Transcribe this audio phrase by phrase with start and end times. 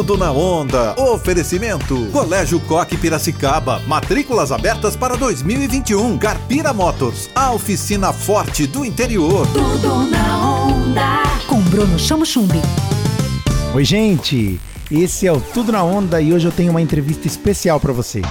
[0.00, 0.98] Tudo na onda.
[0.98, 2.06] Oferecimento.
[2.10, 3.80] Colégio Coque Piracicaba.
[3.80, 6.16] Matrículas abertas para 2021.
[6.16, 7.28] Carpira Motors.
[7.34, 9.46] A oficina forte do interior.
[9.48, 11.22] Tudo na onda.
[11.46, 12.62] Com Bruno Chamo Chumbi.
[13.74, 14.58] Oi, gente.
[14.90, 18.22] Esse é o Tudo na Onda e hoje eu tenho uma entrevista especial para você.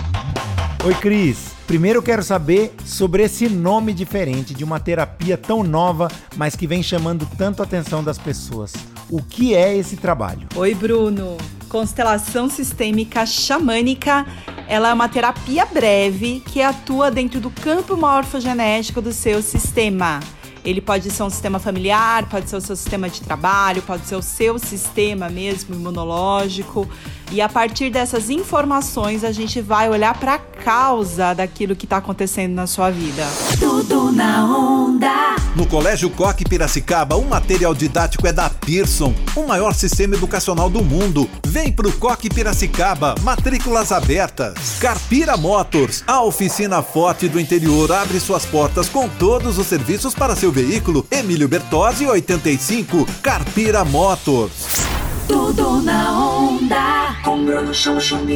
[0.83, 1.49] Oi, Cris.
[1.67, 6.65] Primeiro eu quero saber sobre esse nome diferente de uma terapia tão nova, mas que
[6.65, 8.73] vem chamando tanto a atenção das pessoas.
[9.07, 10.47] O que é esse trabalho?
[10.55, 11.37] Oi, Bruno.
[11.69, 14.25] Constelação sistêmica xamânica,
[14.67, 20.19] ela é uma terapia breve que atua dentro do campo morfogenético do seu sistema.
[20.65, 24.15] Ele pode ser um sistema familiar, pode ser o seu sistema de trabalho, pode ser
[24.15, 26.89] o seu sistema mesmo imunológico.
[27.31, 31.97] E a partir dessas informações, a gente vai olhar para a causa daquilo que está
[31.97, 33.23] acontecendo na sua vida.
[33.59, 35.35] Tudo na onda.
[35.55, 40.83] No Colégio Coque Piracicaba, o material didático é da Pearson, o maior sistema educacional do
[40.83, 41.29] mundo.
[41.45, 44.79] Vem pro Coque Piracicaba, matrículas abertas.
[44.79, 50.35] Carpira Motors, a oficina forte do interior, abre suas portas com todos os serviços para
[50.35, 51.05] seu veículo.
[51.11, 54.88] Emílio Bertozzi, 85, Carpira Motors.
[55.29, 57.15] Tudo na onda.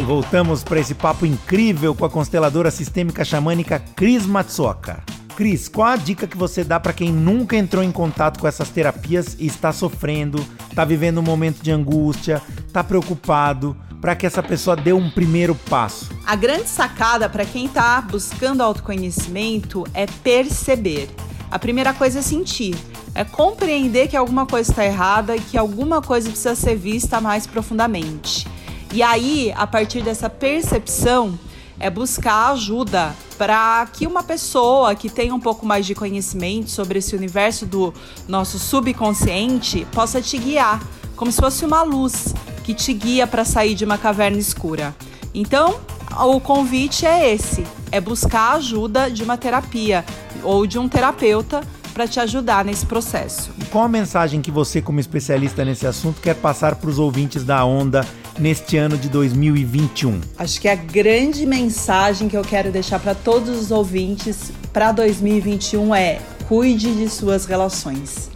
[0.05, 5.03] Voltamos para esse papo incrível com a consteladora sistêmica xamânica Cris Matsuoka.
[5.35, 8.69] Cris, qual a dica que você dá para quem nunca entrou em contato com essas
[8.69, 14.43] terapias e está sofrendo, está vivendo um momento de angústia, está preocupado, para que essa
[14.43, 16.11] pessoa dê um primeiro passo?
[16.27, 21.09] A grande sacada para quem está buscando autoconhecimento é perceber.
[21.49, 22.75] A primeira coisa é sentir,
[23.15, 27.45] é compreender que alguma coisa está errada e que alguma coisa precisa ser vista mais
[27.45, 28.47] profundamente.
[28.91, 31.37] E aí, a partir dessa percepção,
[31.79, 36.99] é buscar ajuda para que uma pessoa que tenha um pouco mais de conhecimento sobre
[36.99, 37.93] esse universo do
[38.27, 40.81] nosso subconsciente possa te guiar,
[41.15, 44.95] como se fosse uma luz que te guia para sair de uma caverna escura.
[45.33, 45.79] Então,
[46.19, 50.05] o convite é esse: é buscar a ajuda de uma terapia
[50.43, 51.61] ou de um terapeuta
[51.93, 53.51] para te ajudar nesse processo.
[53.59, 57.43] E qual a mensagem que você, como especialista nesse assunto, quer passar para os ouvintes
[57.43, 58.05] da Onda
[58.39, 60.19] neste ano de 2021?
[60.37, 65.93] Acho que a grande mensagem que eu quero deixar para todos os ouvintes para 2021
[65.93, 68.31] é: cuide de suas relações.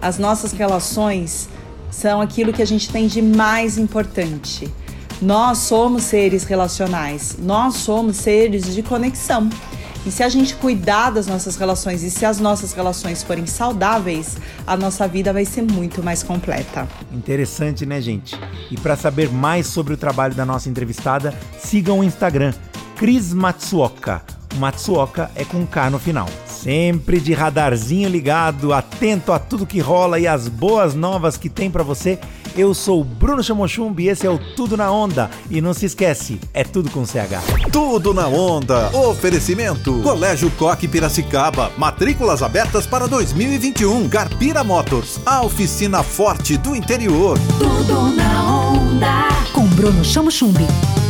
[0.00, 1.48] As nossas relações
[1.90, 4.68] são aquilo que a gente tem de mais importante.
[5.20, 9.48] Nós somos seres relacionais, nós somos seres de conexão.
[10.04, 14.36] E se a gente cuidar das nossas relações e se as nossas relações forem saudáveis,
[14.66, 16.88] a nossa vida vai ser muito mais completa.
[17.12, 18.36] Interessante, né, gente?
[18.68, 22.52] E para saber mais sobre o trabalho da nossa entrevistada, sigam o Instagram
[22.96, 24.22] Cris Matsuoka.
[24.56, 26.28] Matsuoka é com K no final.
[26.46, 31.70] Sempre de radarzinho ligado, atento a tudo que rola e as boas novas que tem
[31.70, 32.18] para você.
[32.56, 35.30] Eu sou o Bruno Chamochumbi e esse é o Tudo na Onda.
[35.50, 37.70] E não se esquece, é tudo com CH.
[37.72, 38.90] Tudo na onda.
[38.96, 40.00] Oferecimento.
[40.02, 41.72] Colégio Coque Piracicaba.
[41.78, 44.08] Matrículas abertas para 2021.
[44.08, 45.18] Carpira Motors.
[45.24, 47.38] A oficina forte do interior.
[47.58, 49.28] Tudo na onda.
[49.52, 50.66] Com Bruno Chamo Chumbi.
[50.66, 51.01] Onda livre.